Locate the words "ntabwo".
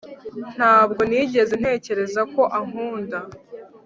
0.55-1.01